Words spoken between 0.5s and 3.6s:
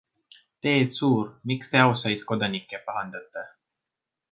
Teet Suur, miks te ausaid kodanikke pahandate?